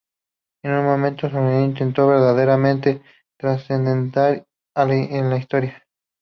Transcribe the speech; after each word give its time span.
Es 0.63 0.71
un 0.71 0.83
momento 0.83 1.29
solemne, 1.29 1.63
intenso, 1.63 2.07
verdaderamente 2.07 3.03
transcendental 3.37 4.47
en 4.73 5.29
la 5.29 5.37
historia. 5.37 5.83